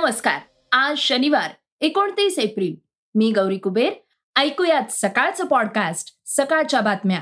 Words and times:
नमस्कार. 0.00 0.40
आज 0.72 0.98
शनिवार 0.98 1.50
एकोणतीस 1.80 2.38
एप्रिल. 2.38 2.74
मी 3.14 3.32
गौरी 3.32 3.58
कुबेर. 3.58 3.92
ऐकूयात 4.36 4.82
सकाळचं 4.90 5.44
पॉडकास्ट 5.44 6.18
सकाळच्या 6.26 6.80
बातम्या. 6.80 7.20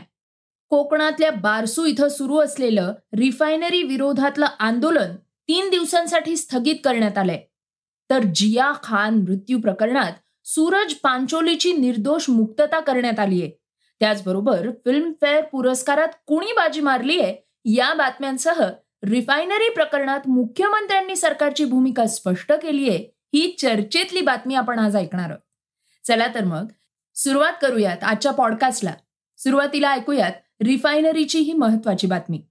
कोकणातल्या 0.69 1.31
बारसू 1.31 1.85
इथं 1.85 2.09
सुरू 2.09 2.39
असलेलं 2.39 2.95
रिफायनरी 3.19 3.83
विरोधातलं 3.83 4.47
आंदोलन 4.59 5.17
तीन 5.49 5.71
दिवसांसाठी 5.71 6.37
स्थगित 6.37 6.75
करण्यात 6.85 7.19
आलंय. 7.19 7.41
तर 8.11 8.19
जिया 8.35 8.73
खान 8.83 9.15
मृत्यू 9.15 9.61
प्रकरणात 9.61 10.13
सूरज 10.45 10.95
पांचोलीची 10.95 11.73
निर्दोष 11.73 12.29
मुक्तता 12.29 12.81
करण्यात 12.81 13.19
आली 13.19 13.43
आहे 13.43 13.51
त्याचबरोबर 14.01 14.71
फिल्मफेअर 14.85 15.45
पुरस्कारात 15.45 16.09
कुणी 16.27 16.53
बाजी 16.53 16.81
मारलीय 16.81 17.35
या 17.65 17.95
बातम्यांसह 17.95 18.71
रिफायनरी 19.05 19.69
प्रकरणात 19.69 20.29
मुख्यमंत्र्यांनी 20.29 21.17
सरकारची 21.17 21.65
भूमिका 21.65 22.07
स्पष्ट 22.07 22.53
केली 22.53 22.89
आहे 22.89 23.17
ही 23.35 23.57
चर्चेतली 23.59 24.21
बातमी 24.21 24.55
आपण 24.55 24.79
आज 24.79 24.97
ऐकणार 24.97 25.25
आहोत. 25.25 25.39
चला 26.07 26.27
तर 26.35 26.45
मग 26.45 26.67
सुरुवात 27.15 27.53
करूयात 27.63 28.05
आजच्या 28.05 28.33
पॉडकास्टला. 28.33 28.93
सुरुवातीला 29.37 29.93
ऐकूयात 29.93 30.33
रिफायनरीची 30.63 31.39
ही 31.39 31.53
महत्वाची 31.53 32.07
बातमी. 32.07 32.43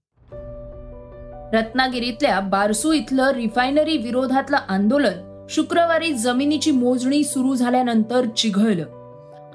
रत्नागिरीतल्या 1.53 2.39
बारसू 2.39 2.91
इथलं 2.91 3.31
रिफायनरी 3.31 3.97
विरोधातलं 3.97 4.57
आंदोलन 4.57 5.45
शुक्रवारी 5.49 6.13
जमिनीची 6.13 6.71
मोजणी 6.71 7.23
सुरू 7.23 7.55
झाल्यानंतर 7.55 8.27
चिघळलं. 8.27 8.96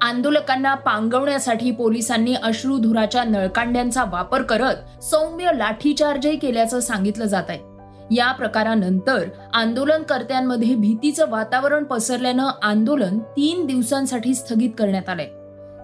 आंदोलकांना 0.03 0.75
पांगवण्यासाठी 0.75 1.71
पोलिसांनी 1.71 2.35
अश्रुधुराच्या 2.43 3.23
नळकांड्यांचा 3.23 4.03
वापर 4.03 4.41
करत 4.41 5.03
सौम्य 5.03 5.51
लाठीचार्जही 5.53 6.37
केल्याचं 6.37 6.79
सांगितलं 6.79 7.25
जात 7.25 7.43
आहे. 7.49 7.59
या 8.11 8.31
प्रकारानंतर 8.31 9.23
आंदोलनकर्त्यांमध्ये 9.53 10.75
भीतीचं 10.75 11.29
वातावरण 11.29 11.83
पसरल्यानं 11.83 12.49
आंदोलन 12.63 13.19
तीन 13.19 13.65
दिवसांसाठी 13.65 14.33
स्थगित 14.33 14.69
करण्यात 14.77 15.09
आलंय. 15.09 15.27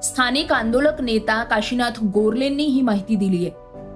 स्थानिक 0.01 0.53
आंदोलक 0.53 1.01
नेता 1.01 1.43
काशीनाथ 1.43 2.03
गोरलेंनी 2.03 2.63
ही 2.63 2.81
माहिती 2.81 3.15
दिली 3.15 3.45
आहे. 3.45 3.51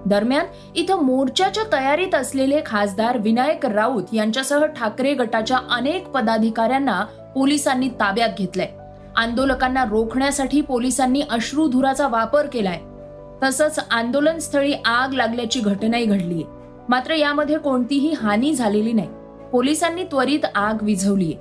दरम्यान 0.05 0.45
इथं 0.75 1.03
मोर्चाच्या 1.03 1.63
तयारीत 1.73 2.15
असलेले 2.15 2.61
खासदार 2.65 3.17
विनायक 3.17 3.65
राऊत 3.65 4.03
यांच्यासह 4.13 4.65
ठाकरे 4.65 5.13
गटाच्या 5.13 5.57
अनेक 5.71 6.07
पदाधिकाऱ्यांना 6.07 7.03
पोलिसांनी 7.35 7.87
ताब्यात 7.87 8.29
घेतलंय. 8.37 8.71
आंदोलकांना 9.17 9.85
रोखण्यासाठी 9.85 10.61
पोलिसांनी 10.61 11.21
अश्रुधुराचा 11.29 12.07
वापर 12.07 12.45
केलाय. 12.45 12.79
तसंच 13.43 13.79
आंदोलनस्थळी 13.91 14.73
आग 14.85 15.13
लागल्याची 15.13 15.59
घटनाही 15.59 16.05
घडलीय. 16.05 16.43
मात्र 16.89 17.13
यामध्ये 17.13 17.57
कोणतीही 17.57 18.13
हानी 18.13 18.53
झालेली 18.53 18.93
नाही. 18.93 19.07
पोलिसांनी 19.51 20.03
त्वरित 20.03 20.45
आग 20.55 20.77
विझवलीय. 20.81 21.31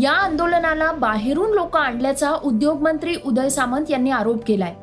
या 0.00 0.12
आंदोलनाला 0.12 0.92
बाहेरून 0.92 1.50
लोक 1.50 1.76
आणल्याचा 1.76 2.34
उद्योगमंत्री 2.44 3.16
उदय 3.24 3.48
सामंत 3.48 3.90
यांनी 3.90 4.10
आरोप 4.10 4.44
केलाय. 4.44 4.74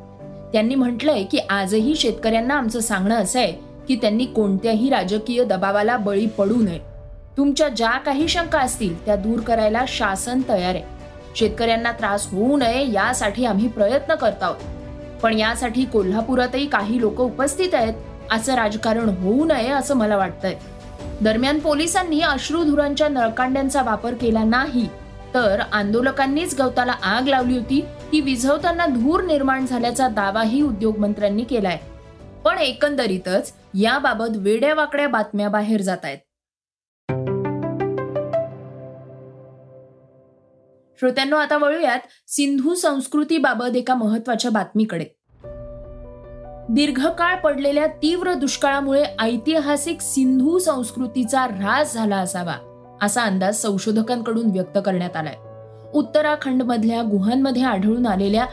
त्यांनी 0.52 0.74
म्हटलंय 0.74 1.22
की 1.22 1.38
आजही 1.38 1.94
शेतकऱ्यांना 1.94 2.54
आमचं 2.54 2.80
सांगणं 2.80 3.14
असं 3.14 3.38
आहे 3.38 3.52
की 3.88 3.96
त्यांनी 3.96 4.24
कोणत्याही 4.24 4.90
राजकीय 4.90 5.44
दबावाला 5.44 5.96
बळी 5.96 6.26
पडू 6.26 6.56
नये. 6.56 6.80
तुमच्या 7.36 7.68
ज्या 7.68 7.90
काही 7.90 8.28
शंका 8.28 8.58
असतील 8.58 9.04
त्या 9.04 9.16
दूर 9.16 9.40
करायला 9.40 9.84
शासन 9.88 10.40
तयार 10.48 10.74
आहे. 10.74 10.93
शेतकऱ्यांना 11.34 11.92
त्रास 11.92 12.26
होऊ 12.26 12.56
नये 12.56 12.92
यासाठी 12.92 13.44
आम्ही 13.44 13.68
प्रयत्न 13.68 14.14
करत 14.14 14.42
आहोत. 14.42 14.56
पण 15.22 15.38
यासाठी 15.38 15.84
कोल्हापुरातही 15.84 16.66
काही 16.66 17.00
लोक 17.00 17.20
उपस्थित 17.20 17.74
आहेत 17.74 17.94
असं 18.30 18.54
राजकारण 18.54 19.08
होऊ 19.08 19.44
नये 19.44 19.68
असं 19.68 19.96
मला 19.96 20.16
वाटतंय. 20.16 20.54
दरम्यान 21.20 21.58
पोलिसांनी 21.58 22.20
अश्रुधुरांच्या 22.20 23.08
नळकांड्यांचा 23.08 23.82
वापर 23.82 24.14
केला 24.14 24.44
नाही 24.44 24.88
तर 25.34 25.60
आंदोलकांनीच 25.72 26.54
गवताला 26.58 26.92
आग 26.92 27.28
लावली 27.28 27.56
होती 27.58 27.80
ती 28.12 28.20
विझवताना 28.20 28.86
धूर 28.86 29.22
निर्माण 29.22 29.66
झाल्याचा 29.66 30.08
दावाही 30.08 30.60
उद्योगमंत्र्यांनी 30.62 31.44
केलाय. 31.44 31.78
पण 32.44 32.58
एकंदरीतच 32.58 33.52
याबाबत 33.74 34.36
वेड्यावाकड्या 34.36 35.08
बातम्या 35.08 35.48
बाहेर 35.48 35.80
जात 35.80 36.04
आहेत 36.04 36.18
श्रोत्यांनो 40.98 41.36
आता 41.36 41.56
वळूयात 41.56 41.98
सिंधू 42.28 42.74
संस्कृतीबाबत 42.74 43.76
एका 43.76 43.94
महत्त्वाच्या 43.94 44.50
बातमीकडे. 44.50 45.04
दीर्घकाळ 46.70 47.36
पडलेल्या 47.36 47.86
तीव्र 47.86 48.34
दुष्काळामुळे 48.34 49.04
ऐतिहासिक 49.20 50.00
सिंधू 50.00 50.58
संस्कृतीचा 50.58 51.44
ऱ्हास 51.44 51.94
झाला 51.94 52.16
असावा 52.16 52.54
असा 53.02 53.22
अंदाज 53.22 53.56
संशोधकांकडून 53.56 54.50
व्यक्त 54.50 54.78
करण्यात 54.86 55.16
आलाय. 55.16 55.34
उत्तराखंड 55.94 56.62
मधल्या 56.62 57.02
गुहांमध्ये 57.02 57.62
आढळून 57.62 58.06
आलेल्या 58.06 58.46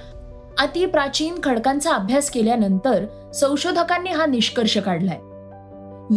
अतिप्राचीन 0.60 1.36
खडकांचा 1.44 1.94
अभ्यास 1.94 2.30
केल्यानंतर 2.30 3.32
संशोधकांनी 3.36 4.10
हा 4.10 4.26
निष्कर्ष 4.26 4.78
काढलाय. 4.78 5.18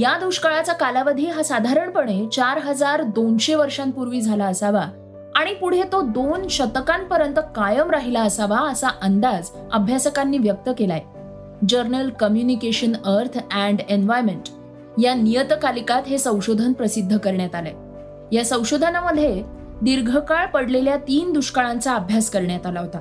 या 0.01 0.19
दुष्काळाचा 0.19 0.73
कालावधी 0.73 1.27
हा 1.27 1.43
साधारणपणे 1.43 2.29
चार 2.33 2.59
हजार 2.59 3.03
दोनशे 3.03 3.55
वर्षांपूर्वी 3.55 4.21
झाला 4.21 4.47
असावा 4.47 4.85
आणि 5.35 5.55
पुढे 5.55 5.83
तो 5.93 6.01
दोन 6.01 6.49
शतकांपर्यंत 6.49 7.39
कायम 7.57 7.91
राहिला 7.91 8.21
असावा 8.21 8.59
असा 8.59 8.89
अंदाज 9.03 9.49
अभ्यासकांनी 9.73 10.39
व्यक्त 10.39 10.71
केलाय. 10.79 11.01
Journal 11.69 12.11
communication 12.11 12.93
earth 12.95 13.39
and 13.53 13.81
environment 13.89 14.49
या 15.01 15.15
नियतकालिकात 15.15 16.03
हे 16.07 16.19
संशोधन 16.19 16.73
प्रसिद्ध 16.73 17.17
करण्यात 17.19 17.55
आलंय. 17.55 17.73
या 18.37 18.45
संशोधनामध्ये 18.45 19.43
दीर्घकाळ 19.83 20.47
पडलेल्या 20.47 20.97
तीन 20.97 21.33
दुष्काळांचा 21.33 21.95
अभ्यास 21.95 22.31
करण्यात 22.31 22.67
आला 22.67 22.81
होता. 22.81 22.99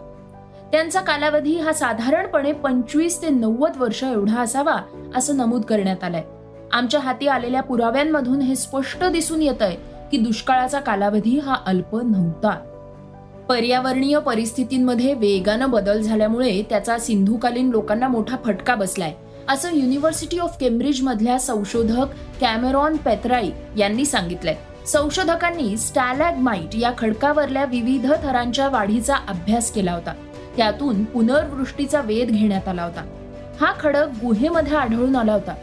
त्यांचा 0.71 1.01
कालावधी 1.01 1.59
हा 1.59 1.73
साधारणपणे 1.73 2.51
पंचवीस 2.51 3.21
ते 3.21 3.29
नव्वद 3.29 3.71
वर्ष 3.77 4.03
एवढा 4.03 4.41
असावा 4.41 4.77
असं 5.15 5.37
नमूद 5.37 5.61
करण्यात 5.61 6.03
आलंय. 6.03 6.23
आमच्या 6.71 6.99
हाती 6.99 7.27
आलेल्या 7.27 7.61
पुराव्यांमधून 7.61 8.41
हे 8.41 8.55
स्पष्ट 8.55 9.03
दिसून 9.03 9.41
येत 9.41 9.61
आहे 9.61 9.92
की 10.13 10.17
दुष्काळाचा 10.17 10.79
कालावधी 10.79 11.39
हा 11.39 11.55
अल्प 11.65 11.95
नव्हता. 11.95 12.49
पर्यावरणीय 13.49 14.19
परिस्थितींमध्ये 14.19 15.13
वेगानं 15.13 15.69
बदल 15.69 16.01
झाल्यामुळे 16.01 16.61
त्याचा 16.69 16.97
सिंधुकालीन 16.97 17.69
लोकांना 17.69 18.07
मोठा 18.07 18.35
फटका 18.45 18.75
बसलाय 18.75 19.13
असं 19.49 19.69
युनिव्हर्सिटी 19.73 20.37
ऑफ 20.37 20.57
केम्ब्रिज 20.59 21.01
मधल्या 21.01 21.39
संशोधक 21.39 22.05
कॅमेरॉन 22.41 22.97
पेत्राई 22.97 23.51
यांनी 23.77 24.05
सांगितलंय. 24.05 24.55
संशोधकांनी 24.87 25.77
स्टॅलॅगमाइट 25.77 26.75
या 26.75 26.91
खडकावरल्या 26.97 27.65
विविध 27.65 28.11
थरांच्या 28.23 28.69
वाढीचा 28.69 29.15
अभ्यास 29.15 29.71
केला 29.71 29.93
होता. 29.93 30.13
त्यातून 30.57 31.03
पुनर्वृष्टीचा 31.03 32.01
वेध 32.01 32.27
घेण्यात 32.27 32.67
आला 32.67 32.83
होता. 32.83 33.05
हा 33.61 33.73
खडक 33.79 34.05
गुहेमध्ये 34.23 34.75
आढळून 34.75 35.15
आला 35.15 35.33
होता. 35.33 35.53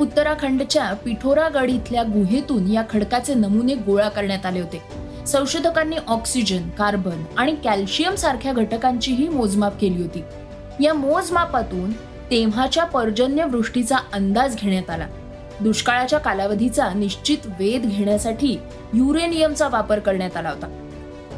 उत्तराखंडच्या 0.00 0.92
पिठोरागड 0.94 1.70
इथल्या 1.70 2.02
गुहेतून 2.02 2.70
या 2.70 2.82
खडकाचे 2.90 3.34
नमुने 3.34 3.74
गोळा 3.74 4.08
करण्यात 4.08 4.46
आले 4.46 4.60
होते. 4.60 4.82
संशोधकांनी 5.26 5.96
ऑक्सिजन 6.08 6.68
कार्बन 6.68 7.24
आणि 7.36 7.54
कॅल्शियम 7.64 8.14
सारख्या 8.14 8.52
घटकांचीही 8.52 9.28
मोजमाप 9.28 9.80
केली 9.80 10.02
होती. 10.02 10.22
या 10.84 10.94
मोजमापातून 10.94 11.92
तेव्हाच्या 12.30 12.84
पर्जन्य 12.84 13.44
वृष्टीचा 13.44 13.96
अंदाज 14.12 14.56
घेण्यात 14.56 14.90
आला. 14.90 15.06
दुष्काळाच्या 15.60 16.18
कालावधीचा 16.18 16.92
निश्चित 16.92 17.38
वेध 17.58 17.86
घेण्यासाठी 17.86 18.58
युरेनियमचा 18.94 19.68
वापर 19.68 19.98
करण्यात 19.98 20.36
आला 20.36 20.50
होता. 20.50 20.86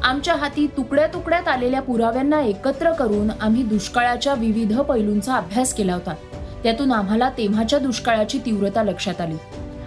आमच्या 0.03 0.35
हाती 0.35 0.67
तुकड्या 0.67 1.07
तुकड्यात 1.07 1.49
आलेल्या 1.49 1.83
पुराव्यांना 1.83 2.41
एकत्र 2.41 2.93
करून 2.93 3.31
आम्ही 3.41 3.63
दुष्काळाच्या 3.63 4.35
विविध 4.35 4.81
पैलूंचा 4.81 5.35
अभ्यास 5.35 5.75
केला 5.75 5.95
होता. 5.95 6.15
त्यातून 6.63 6.93
आम्हाला 6.93 7.31
तेव्हाच्या 7.31 7.79
दुष्काळाची 7.79 8.39
तीव्रता 8.39 8.83
लक्षात 8.83 9.21
आली. 9.21 9.37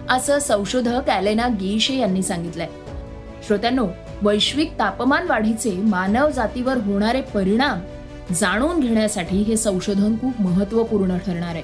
असं 0.08 0.38
संशोधक 0.38 1.08
ॲलेना 1.08 1.48
गिशे 1.48 1.96
यांनी 1.96 2.22
सांगितलंय. 2.22 2.66
श्रोत्यांनो 3.46 3.86
वैश्विक 4.22 4.78
तापमान 4.78 5.26
वाढीचे 5.28 5.72
मानव 5.72 6.30
जातीवर 6.30 6.76
होणारे 6.76 7.20
परिणाम 7.20 7.80
जाणून 8.34 8.80
घेण्यासाठी 8.80 9.42
हे 9.42 9.56
संशोधन 9.56 10.14
खूप 10.20 10.40
महत्त्वपूर्ण 10.40 11.16
ठरणार 11.16 11.54
आहे 11.54 11.62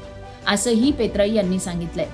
असंही 0.49 0.91
पेत्राई 0.93 1.33
यांनी 1.35 1.59
सांगितलंय. 1.59 2.07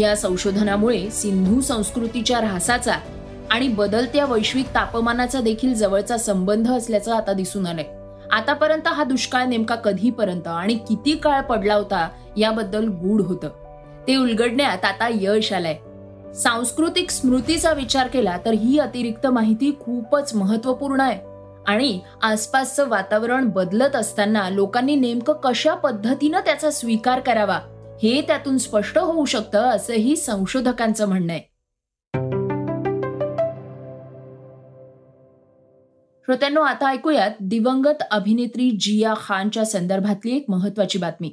या 0.00 0.16
संशोधनामुळे 0.16 1.10
सिंधू 1.10 1.60
संस्कृतीच्या 1.60 2.38
ऱ्हासाचा 2.38 2.94
आणि 3.50 3.68
बदलत्या 3.68 4.24
वैश्विक 4.26 4.74
तापमानाचा 4.74 5.40
देखील 5.40 5.74
जवळचा 5.74 6.16
संबंध 6.16 6.70
असल्याचं 6.70 7.14
आता 7.14 7.32
दिसून 7.32 7.66
आलंय. 7.66 7.84
आतापर्यंत 8.32 8.88
हा 8.88 9.04
दुष्काळ 9.04 9.44
नेमका 9.44 9.74
कधीपर्यंत 9.74 10.48
आणि 10.48 10.74
किती 10.74 11.16
काळ 11.16 11.40
पडला 11.40 11.74
होता 11.74 12.08
याबद्दल 12.36 12.88
गूढ 12.88 13.20
होतं. 13.20 13.48
ते 14.08 14.16
उलगडण्यात 14.16 14.84
आता 14.84 15.08
यश 15.14 15.52
आलंय. 15.52 15.76
सांस्कृतिक 16.32 17.10
स्मृतीचा 17.10 17.72
विचार 17.72 18.06
केला 18.06 18.38
तर 18.44 18.50
ही 18.50 18.78
अतिरिक्त 18.78 19.26
माहिती 19.26 19.76
खूपच 19.80 20.34
महत्त्वपूर्ण 20.34 21.00
आहे. 21.00 21.20
आणि 21.66 22.00
आसपासचं 22.22 22.88
वातावरण 22.88 23.48
बदलत 23.48 23.96
असताना 23.96 24.50
लोकांनी 24.50 24.96
नेमकं 24.96 25.32
कशा 25.32 25.74
पद्धतीनं 25.74 26.40
त्याचा 26.40 26.70
स्वीकार 26.70 27.20
करावा 27.20 27.60
हे 28.02 28.20
त्यातून 28.20 28.58
स्पष्ट 28.58 28.98
होऊ 28.98 29.24
शकतं 29.24 29.62
असंही 29.62 30.16
संशोधकांचं 30.16 31.08
म्हणणं 31.08 31.32
आहे. 31.32 31.53
श्रोत्यांनो 36.26 36.60
आता 36.60 36.90
ऐकूयात 36.90 37.30
दिवंगत 37.40 38.02
अभिनेत्री 38.10 38.70
जिया 38.70 39.14
खानच्या 39.16 39.64
संदर्भातली 39.64 40.36
एक 40.36 40.44
महत्वाची 40.48 40.98
बातमी. 40.98 41.32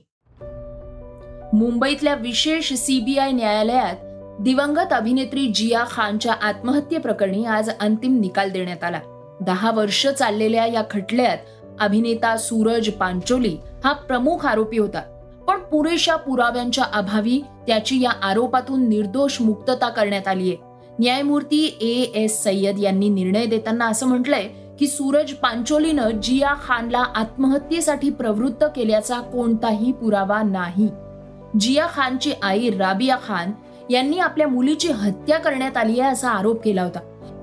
मुंबईतल्या 1.53 2.15
विशेष 2.15 2.73
सीबीआय 2.73 3.31
न्यायालयात 3.31 3.95
दिवंगत 4.41 4.93
अभिनेत्री 4.93 5.47
जिया 5.47 5.83
खानच्या 5.89 6.33
आत्महत्येप्रकरणी 6.33 7.45
आज 7.45 7.69
अंतिम 7.79 8.19
निकाल 8.19 8.49
देण्यात 8.49 8.83
आला. 8.83 8.99
दहा 9.41 9.71
वर्ष 9.71 10.07
चाललेल्या 10.07 10.65
या 10.65 10.83
खटल्यात 10.91 11.37
अभिनेता 11.79 12.37
सूरज 12.37 12.89
पांचोली 12.89 13.57
हा 13.83 13.93
प्रमुख 13.93 14.45
आरोपी 14.45 14.77
होता. 14.77 15.01
पण 15.47 15.59
पुरेशा 15.59 16.15
पुराव्यांच्या 16.15 16.83
अभावी 16.83 17.41
त्याची 17.67 18.01
या 18.01 18.11
आरोपातून 18.23 18.89
निर्दोष 18.89 19.41
मुक्तता 19.41 19.89
करण्यात 19.89 20.27
आलीय. 20.27 20.55
न्यायमूर्ती 20.99 21.65
ए 21.81 22.19
एस 22.19 22.43
सय्यद 22.43 22.79
यांनी 22.79 23.09
निर्णय 23.09 23.45
देताना 23.45 23.87
असं 23.87 24.07
म्हटलंय 24.07 24.49
की 24.79 24.87
सूरज 24.87 25.31
पांचोलीनं 25.31 26.11
जिया 26.11 26.53
खानला 26.67 27.03
आत्महत्येसाठी 27.15 28.09
प्रवृत्त 28.09 28.63
केल्याचा 28.75 29.19
कोणताही 29.19 29.91
पुरावा 29.91 30.41
नाही. 30.43 30.87
जिया 31.59 31.87
खानची 31.87 32.33
आई 32.41 32.69
राबिया 32.69 33.17
खान 33.27 33.51
यांनी 33.89 34.19
आपल्या 34.19 34.47
मुलीची 34.47 34.87
हत्या 34.87 35.37
करण्यात 35.37 35.77
आली 35.77 35.99
आहे 35.99 36.11
असा 36.11 36.29
आरोप 36.29 36.63
केला 36.63 36.83
होता. 36.83 36.99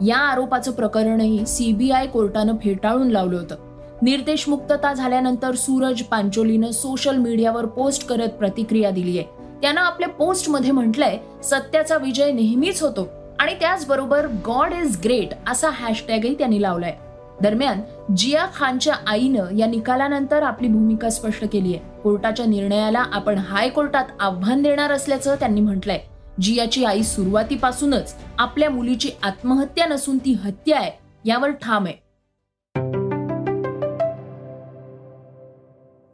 या 0.07 0.19
आरोपाचं 0.19 0.73
प्रकरणही 0.73 1.47
सीबीआय 1.47 2.07
कोर्टानं 2.07 2.53
फेटाळून 2.65 3.09
लावलं 3.09 3.37
होतं. 3.37 3.55
निर्देश 4.03 4.49
मुक्तता 4.49 4.93
झाल्यानंतर 4.93 5.55
सूरज 5.55 6.03
पांचोलीनं 6.03 6.71
सोशल 6.71 7.17
मीडियावर 7.17 7.67
पोस्ट 7.67 8.07
करत 8.07 8.29
प्रतिक्रिया 8.29 8.91
दिली 8.91 9.19
आहे. 9.19 9.27
त्यानं 9.63 9.81
आपल्या 9.81 10.09
पोस्टमध्ये 10.09 10.71
म्हटलंय 10.71 11.19
सत्याचा 11.45 11.97
विजय 11.97 12.33
नेहमीच 12.33 12.83
होतो 12.83 13.09
आणि 13.39 13.55
त्याचबरोबर 13.55 14.27
गॉड 14.27 14.73
इज 14.73 15.01
ग्रेट 15.05 15.51
असा 15.51 15.69
हॅशटॅगही 15.71 16.35
त्यांनी 16.35 16.63
लावलाय. 16.63 16.97
दरम्यान 17.43 17.81
जिया 18.17 18.46
खानच्या 18.55 18.94
आईनं 19.06 19.56
या 19.56 19.67
निकालानंतर 19.67 20.43
आपली 20.43 20.69
भूमिका 20.69 21.11
स्पष्ट 21.11 21.44
केली 21.52 21.75
आहे. 21.75 22.00
कोर्टाच्या 22.02 22.46
निर्णयाला 22.46 22.99
आपण 22.99 23.38
हायकोर्टात 23.38 24.05
आव्हान 24.20 24.62
देणार 24.62 24.93
असल्याचं 24.93 25.35
त्यांनी 25.35 25.61
म्हटलंय. 25.61 25.99
जियाची 26.40 26.85
आई 26.85 27.02
सुरुवातीपासूनच 27.02 28.14
आपल्या 28.38 28.70
मुलीची 28.70 29.11
आत्महत्या 29.23 29.87
नसून 29.87 30.19
ती 30.19 30.32
हत्या 30.32 30.79
आहे 30.79 30.90
यावर 31.25 31.50
ठाम 31.50 31.87
आहे. 31.87 32.08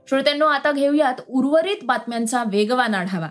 श्रोत्यांनो 0.08 0.46
आता 0.46 0.72
घेऊयात 0.72 1.14
उर्वरित 1.28 1.76
बातम्यांचा 1.84 2.44
वेगवान 2.46 2.94
आढावा. 2.94 3.28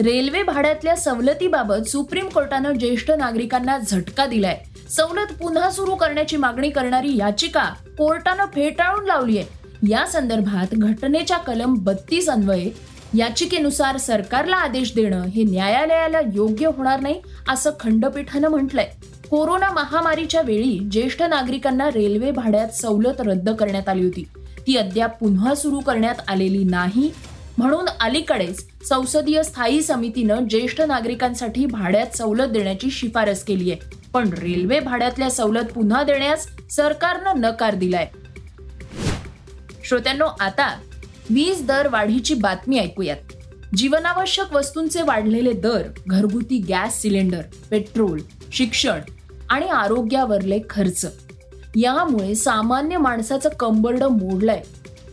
रेल्वे 0.00 0.42
भाड्यातल्या 0.42 0.96
सवलतीबाबत 0.96 1.88
सुप्रीम 1.88 2.28
कोर्टानं 2.28 2.72
ज्येष्ठ 2.72 3.10
नागरिकांना 3.10 3.78
झटका 3.78 4.26
दिलाय. 4.26 4.60
सवलत 4.96 5.32
पुन्हा 5.42 5.70
सुरू 5.70 5.94
करण्याची 5.94 6.36
मागणी 6.36 6.70
करणारी 6.70 7.16
याचिका 7.16 7.74
कोर्टानं 7.98 8.44
फेटाळून 8.44 9.06
लावली 9.06 9.38
आहे. 9.38 9.46
या 9.88 10.06
संदर्भात 10.06 10.74
घटनेच्या 10.74 11.36
कलम 11.36 11.74
बत्तीस 11.78 12.28
अन्वये 12.28 12.70
याचिकेनुसार 13.18 13.96
सरकारला 13.96 14.56
आदेश 14.56 14.94
देणं 14.94 15.24
हे 15.24 15.42
न्यायालयाला 15.42 16.20
योग्य 16.34 16.66
होणार 16.66 17.00
नाही 17.00 17.20
असं 17.48 17.70
खंडपीठानं 17.80 18.48
म्हटलंय. 18.48 18.88
कोरोना 19.30 19.70
महामारीच्या 19.70 20.42
वेळी 20.42 20.78
ज्येष्ठ 20.90 21.22
नागरिकांना 21.22 21.88
रेल्वे 21.88 22.30
भाड्यात 22.30 22.68
सवलत 22.68 23.20
रद्द 23.20 23.50
करण्यात 23.50 23.88
आली 23.88 24.04
होती. 24.04 24.28
ती 24.66 24.76
अद्याप 24.76 25.18
पुन्हा 25.18 25.54
सुरू 25.54 25.80
करण्यात 25.80 26.14
आलेली 26.28 26.64
नाही. 26.64 27.12
म्हणून 27.58 27.88
अलीकडेच 28.00 28.66
संसदीय 28.88 29.42
स्थायी 29.42 29.82
समितीनं 29.82 30.44
ज्येष्ठ 30.44 30.80
नागरिकांसाठी 30.80 31.66
भाड्यात 31.66 32.16
सवलत 32.16 32.48
देण्याची 32.48 32.90
शिफारस 32.90 33.44
केली 33.44 33.70
आहे. 33.70 33.99
पण 34.12 34.28
रेल्वे 34.28 34.80
भाड्यातल्या 34.80 35.30
सवलत 35.30 35.64
पुन्हा 35.64 36.02
देण्यास 36.02 36.46
सरकारनं 36.70 37.40
नकार 37.40 37.74
दिलाय. 37.74 38.08
श्रोत्यांनो 39.84 40.26
आता 40.40 40.80
वीज 41.30 41.66
दर 41.66 41.88
वाढीची 41.88 42.34
बातमी 42.34 42.78
ऐकूयात. 42.78 43.32
जीवनावश्यक 43.76 44.52
वस्तूंचे 44.52 45.02
वाढलेले 45.02 45.52
दर 45.52 45.82
घरगुती 46.06 46.58
गॅस 46.58 47.00
सिलेंडर 47.00 47.42
पेट्रोल 47.70 48.20
शिक्षण 48.52 49.00
आणि 49.50 49.66
आरोग्यावरले 49.66 50.60
खर्च. 50.70 51.06
यामुळे 51.76 52.34
सामान्य 52.34 52.98
माणसाचं 52.98 53.48
कंबर्ड 53.48 54.02
मोडलंय. 54.02 54.62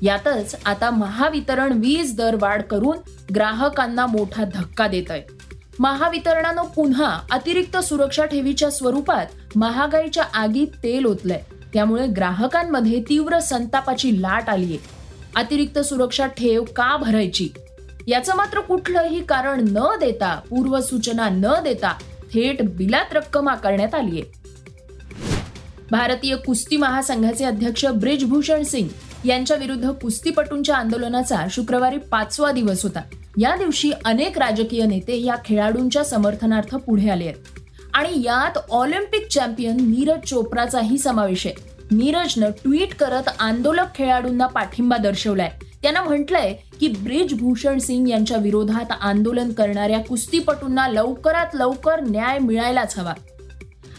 यातच 0.01 0.55
आता 0.65 0.89
महावितरण 0.89 1.71
वीज 1.71 2.15
दर 2.15 2.35
वाढ 2.41 2.61
करून 2.61 2.97
ग्राहकांना 3.35 4.05
मोठा 4.05 4.43
धक्का 4.53 4.87
देत 4.87 5.11
आहे 5.11 5.36
महावितरणानं 5.79 6.61
पुन्हा 6.61 7.19
अतिरिक्त 7.31 7.77
सुरक्षा 7.77 8.25
ठेवीच्या 8.25 8.71
स्वरूपात 8.71 9.25
महागाईच्या 9.55 10.23
आगीत 10.33 10.67
तेल 10.67 11.05
ओतलंय. 11.05 11.41
त्यामुळे 11.73 12.07
ग्राहकांमध्ये 12.07 13.03
तीव्र 13.09 13.39
संतापाची 13.39 14.21
लाट 14.21 14.49
आलीय. 14.49 14.77
अतिरिक्त 15.35 15.79
सुरक्षा 15.79 16.27
ठेव 16.27 16.63
का 16.63 16.97
भरायची? 16.97 17.49
याचं 18.07 18.35
मात्र 18.35 18.59
कुठलंही 18.59 19.23
कारण 19.23 19.65
न 19.69 19.95
देता 19.99 20.41
पूर्वसूचना 20.49 21.29
न 21.29 21.45
देता 21.63 21.91
थेट 22.33 22.61
बिलात 22.61 23.13
रक्कम 23.13 23.49
आकारण्यात 23.49 23.95
आलीय. 23.95 24.21
भारतीय 25.91 26.35
कुस्ती 26.35 26.77
महासंघाचे 26.77 27.45
अध्यक्ष 27.45 27.85
ब्रिजभूषण 27.85 28.63
सिंग 28.63 28.87
यांच्या 29.25 29.57
विरुद्ध 29.57 29.89
कुस्तीपटूंच्या 29.89 30.75
आंदोलनाचा 30.75 31.45
शुक्रवारी 31.51 31.97
पाचवा 31.97 32.51
दिवस 32.51 32.83
होता. 32.83 33.01
या 33.37 33.55
दिवशी 33.55 33.91
अनेक 34.05 34.37
राजकीय 34.37 34.85
नेते 34.85 35.21
या 35.21 35.35
खेळाडूंच्या 35.45 36.03
समर्थनार्थ 36.03 36.75
पुढे 36.75 37.09
आले 37.09 37.23
आहेत. 37.23 37.35
आणि 37.93 38.09
यात 38.15 38.57
ऑलिम्पिक 38.69 39.27
चॅम्पियन 39.27 39.75
नीरज 39.75 40.29
चोप्राचाही 40.29 40.97
समावेश 40.97 41.47
आहे. 41.47 41.55
नीरजनं 41.91 42.49
ट्विट 42.49 42.95
करत 42.95 43.29
आंदोलक 43.39 43.95
खेळाडूंना 43.95 44.47
पाठिंबा 44.47 44.97
दर्शवलाय. 44.97 45.51
त्यानं 45.81 46.03
म्हटलंय 46.03 46.53
की 46.79 46.87
ब्रिजभूषण 46.87 47.77
सिंग 47.77 48.09
यांच्या 48.09 48.37
विरोधात 48.37 48.91
आंदोलन 49.01 49.51
करणाऱ्या 49.51 49.99
कुस्तीपटूंना 49.99 50.87
लवकरात 50.87 51.47
लवकर 51.53 51.99
न्याय 51.99 52.39
मिळायलाच 52.39 52.99
हवा. 52.99 53.13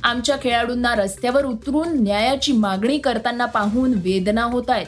आमच्या 0.03 0.37
खेळाडूंना 0.37 0.95
रस्त्यावर 0.95 1.45
उतरून 1.45 2.03
न्यायाची 2.03 2.53
मागणी 2.53 2.99
करताना 2.99 3.45
पाहून 3.45 3.95
वेदना 3.95 4.43
होत 4.43 4.65
आहेत. 4.69 4.87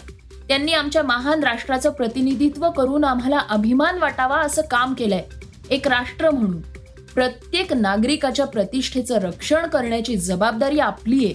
त्यांनी 0.50 0.73
आमच्या 0.73 1.02
महान 1.02 1.45
राष्ट्राचं 1.45 1.90
प्रतिनिधित्व 1.90 2.71
करून 2.71 3.04
आम्हाला 3.04 3.38
अभिमान 3.50 3.99
वाटावा 3.99 4.37
असं 4.37 4.62
काम 4.62 4.95
केलंय. 4.95 5.23
एक 5.71 5.88
राष्ट्र 5.88 6.30
म्हणून. 6.30 6.61
प्रत्येक 7.14 7.73
नागरिकाच्या 7.73 8.47
प्रतिष्ठेचं 8.47 9.19
रक्षण 9.19 9.66
करण्याची 9.66 10.16
जबाबदारी 10.16 10.78
आपली 10.78 11.25
आहे. 11.25 11.35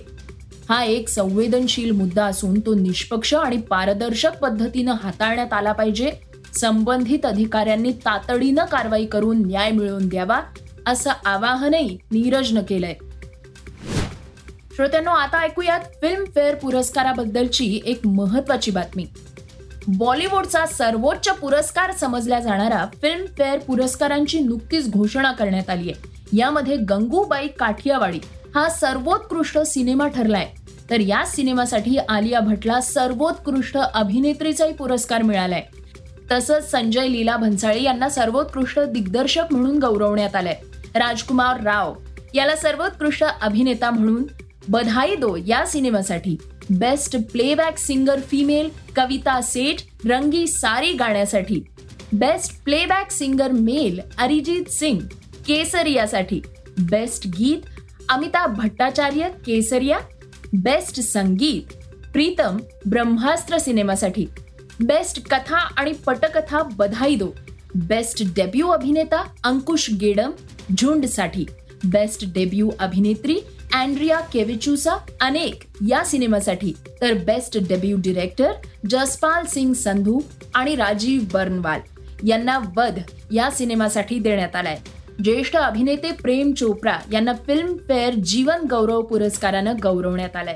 हा 0.70 0.84
एक 0.84 1.10
संवेदनशील 1.10 1.92
मुद्दा 1.92 2.26
असून 2.26 2.60
तो 2.60 2.74
निष्पक्ष 2.74 3.34
आणि 3.34 3.58
पारदर्शक 3.58 4.38
पद्धतीनं 4.38 4.94
हाताळण्यात 5.04 5.54
आला 5.54 5.72
पाहिजे. 5.72 6.12
संबंधित 6.60 7.26
अधिकाऱ्यांनी 7.26 7.92
तातडीनं 7.92 8.66
कारवाई 8.66 9.06
करून 9.06 9.48
न्याय 9.48 9.72
मिळवून 9.72 10.08
द्यावा 10.08 10.42
असं 10.88 11.12
आवाहनही 11.26 11.98
नीरजनं 12.12 12.62
केलंय. 12.62 12.96
श्रोत्यांनो 14.76 15.12
आता 15.12 15.40
ऐकूयात 15.40 15.80
फिल्मफेअर 15.80 16.56
पुरस्काराबद्दलची 16.56 17.82
एक 17.86 18.08
महत्वाची 18.08 18.72
बातमी. 18.72 19.06
बॉलिवूडचा 19.88 20.66
सर्वोच्च 20.66 21.30
पुरस्कार 21.30 21.92
समजला 21.92 22.40
जाणारा 22.40 22.86
फिल्मफेअर 23.02 23.60
पुरस्कारांची 23.60 24.40
नुकतीच 24.40 24.92
घोषणा 24.92 25.32
करण्यात 25.32 25.70
आली 25.70 25.92
आहे. 25.92 26.28
यामध्ये 26.38 26.78
गंगूबाई 26.78 27.48
काठियावाडी 27.48 28.20
हा 28.56 28.70
सर्वोत्कृष्ट 28.70 29.60
सिनेमा 29.60 30.08
ठरलाय. 30.08 30.48
तर 30.90 31.00
या 31.00 31.26
सिनेमासाठी 31.26 31.98
आलिया 32.10 32.40
भटला 32.40 32.82
सर्वोत्कृष्ट 32.82 33.78
अभिनेत्रीचाही 33.78 34.74
पुरस्कार 34.74 35.22
मिळालाय. 35.22 35.64
तसंच 36.32 36.72
संजय 36.72 37.08
लीला 37.08 37.38
भन्साळी 37.38 37.84
यांना 37.84 38.10
सर्वोत्कृष्ट 38.10 38.80
दिग्दर्शक 38.80 39.44
म्हणून 39.52 39.80
गौरवण्यात 39.80 40.36
आलंय. 40.36 40.56
राजकुमार 40.96 41.62
राव 41.62 41.94
याला 42.34 42.56
सर्वोत्कृष्ट 42.56 43.24
अभिनेता 43.42 43.90
म्हणून 43.90 44.24
बधाई 44.70 45.16
दो 45.16 45.36
या 45.36 45.66
सिनेमासाठी. 45.66 46.38
Best 46.70 47.18
playback 47.18 47.78
singer 47.78 48.20
female 48.20 48.70
Kavita 48.96 49.42
Seth 49.42 50.08
Rangi 50.08 50.48
Saari 50.48 50.94
गाण्यासाठी. 50.94 51.62
Best 52.14 52.64
playback 52.64 53.12
singer 53.12 53.52
male 53.52 54.00
Arijit 54.18 54.72
Singh 54.72 55.00
केसरियासाठी. 55.46 56.42
Best 56.80 57.28
गीत 57.28 57.68
अमिताभ 58.10 58.56
भट्टाचार्य 58.56 59.30
केसरिया. 59.46 60.00
बेस्ट 60.54 61.00
संगीत 61.00 61.74
प्रीतम 62.12 62.58
ब्रह्मास्त्र 62.86 63.58
सिनेमासाठी. 63.58 64.26
बेस्ट 64.80 65.28
कथा 65.30 65.58
आणि 65.58 65.92
पटकथा 65.92 66.64
बधाई 66.64 67.16
दो. 67.16 67.28
बेस्ट 67.76 68.24
डेब्यू 68.36 68.68
अभिनेता 68.68 69.24
अंकुश 69.44 69.90
गेडम 70.02 70.32
झुंडसाठी. 70.78 71.46
बेस्ट 71.84 72.34
डेब्यू 72.34 72.70
अभिनेत्री 72.80 73.40
अँड्रिया 73.76 74.20
केविचुसा 74.20 74.92
अनेक 75.22 75.64
या 75.88 76.06
सिनेमासाठी. 76.06 76.74
तर 77.02 77.14
best 77.14 77.58
debut 77.70 77.98
director 78.00 78.52
Jaspal 78.90 79.46
Singh 79.46 79.74
Sandhu 79.74 80.20
आणि 80.56 80.76
राजीव 80.76 81.22
बर्नवाल 81.34 81.80
यांना 82.28 82.60
वध 82.78 83.00
या 83.32 83.52
सिनेमासाठी 83.52 84.20
देण्यात 84.20 84.56
आलाय. 84.56 84.78
ज्येष्ठ 85.24 85.56
अभिनेते 85.56 86.12
प्रेम 86.12 86.54
चोप्रा 86.54 86.98
यांना 87.12 87.34
फिल्म 87.34 87.78
फेअर 87.78 88.14
जीवन 88.14 88.62
गौरव 88.70 89.02
पुरस्कारानं 89.02 89.76
गौरवण्यात 89.84 90.36
आलाय. 90.36 90.56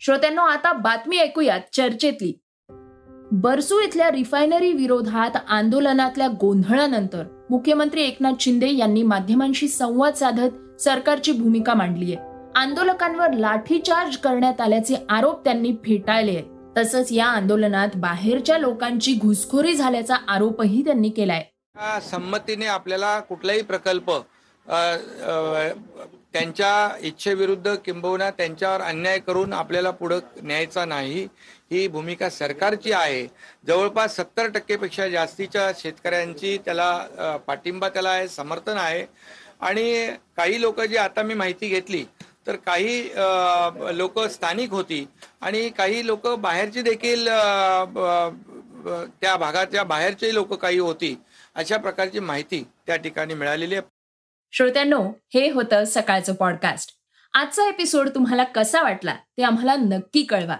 श्रोत्यांना 0.00 0.42
आता 0.42 0.72
बातमी 0.72 1.18
ऐकूयात 1.18 1.60
चर्चेतली. 1.72 2.38
बरसू 3.32 3.80
इथल्या 3.80 4.10
रिफायनरी 4.10 4.72
विरोधात 4.72 5.36
आंदोलनातल्या 5.48 6.28
गोंधळानंतर 6.40 7.41
मुख्यमंत्री 7.52 8.02
एकनाथ 8.02 8.32
शिंदे 8.40 8.70
यांनी 8.76 9.02
माध्यमांशी 9.02 9.68
संवाद 9.68 10.14
साधत 10.14 10.80
सरकारची 10.80 11.32
भूमिका 11.32 11.74
मांडली 11.74 12.14
आहे. 12.14 12.30
आंदोलकांवर 12.56 13.32
लाठीचार्ज 13.32 14.16
करण्यात 14.16 14.60
आल्याचे 14.60 14.94
आरोप 15.08 15.44
त्यांनी 15.44 15.72
फेटाळले 15.84 16.30
आहेत. 16.30 16.44
तसंच 16.76 17.12
या 17.12 17.26
आंदोलनात 17.26 17.88
बाहेरच्या 17.96 18.58
लोकांची 18.58 19.14
घुसखोरी 19.14 19.74
झाल्याचा 19.74 20.14
आरोपही 20.28 20.84
त्यांनी 20.84 21.08
केलाय. 21.08 21.44
संमतीने 22.10 22.66
आपल्याला 22.66 23.18
कुठलाही 23.20 23.62
प्रकल्प 23.62 24.10
त्यांच्या 26.34 26.96
इच्छेविरुद्ध 27.02 27.74
किंबहुना 27.84 28.30
त्यांच्यावर 28.30 28.80
अन्याय 28.82 29.18
करून 29.18 29.52
आपल्याला 29.52 29.90
पुढं 29.90 30.18
न्यायचा 30.42 30.84
नाही. 30.84 31.26
ही 31.70 31.86
भूमिका 31.88 32.28
सरकारची 32.30 32.92
आहे. 32.92 33.26
जवळपास 33.66 34.16
सत्तर 34.16 34.48
टक्केपेक्षा 34.50 35.08
जास्तीच्या 35.08 35.70
शेतकऱ्यांची 35.78 36.56
त्याला 36.64 37.36
पाठिंबा 37.46 37.88
त्याला 37.88 38.10
आहे 38.10 38.28
समर्थन 38.28 38.76
आहे. 38.78 39.06
आणि 39.60 40.06
काही 40.36 40.60
लोक 40.60 40.80
जी 40.82 40.96
आता 40.96 41.22
मी 41.22 41.34
माहिती 41.34 41.68
घेतली 41.68 42.04
तर 42.46 42.56
काही 42.56 43.02
लोक 43.98 44.18
स्थानिक 44.28 44.70
होती 44.70 45.06
आणि 45.40 45.68
काही 45.76 46.06
लोक 46.06 46.26
बाहेरची 46.38 46.82
देखील 46.82 47.26
त्या 49.20 49.36
भागाच्या 49.36 49.84
बाहेरचे 49.84 50.32
लोक 50.34 50.54
काही 50.54 50.78
होती 50.78 51.16
अशा 51.56 51.76
प्रकारची 51.76 52.20
माहिती 52.20 52.62
त्या 52.86 52.96
ठिकाणी 52.96 53.34
मिळालेली 53.34 53.74
आहे. 53.74 53.82
श्रोत्यांनो 54.52 55.12
हे 55.34 55.50
होतं 55.50 55.84
सकाळचं 55.86 56.34
पॉडकास्ट 56.34 56.90
आजचा 57.34 57.68
एपिसोड 57.68 58.08
तुम्हाला 58.08 58.44
कसा 58.44 58.82
वाटला 58.82 59.14
ते 59.14 59.42
आम्हाला 59.42 59.76
नक्की 59.76 60.22
कळवा. 60.22 60.56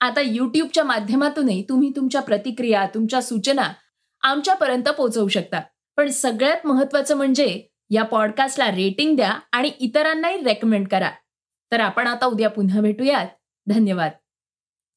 आता 0.00 0.20
युट्यूबच्या 0.20 0.84
माध्यमातूनही 0.84 1.66
तुम्ही 1.68 1.92
तुमच्या 1.96 2.20
प्रतिक्रिया 2.20 2.86
तुमच्या 2.86 3.22
सूचना 3.22 3.72
आमच्यापर्यंत 4.20 4.88
पोहोचवू 4.88 5.28
शकता. 5.28 5.60
पण 5.96 6.10
सगळ्यात 6.10 6.66
महत्वाचं 6.66 7.16
म्हणजे 7.16 7.62
या 7.90 8.02
पॉडकास्टला 8.02 8.70
रेटिंग 8.70 9.16
द्या 9.16 9.38
आणि 9.52 9.68
इतरांनाही 9.68 10.42
रेकमेंड 10.42 10.88
करा. 10.88 11.10
तर 11.72 11.80
आपण 11.80 12.06
आता 12.06 12.26
उद्या 12.26 12.50
पुन्हा 12.50 12.80
भेटूयात. 12.80 13.26
धन्यवाद. 13.66 14.10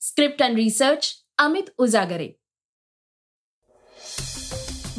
Script 0.01 0.44
and 0.44 0.56
research 0.56 1.13
Amit 1.38 1.63
Ujagare. 1.77 2.38